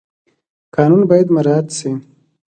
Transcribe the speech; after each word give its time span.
قانون 0.75 1.01
باید 1.09 1.27
مراعات 1.35 1.67
شي 1.77 1.91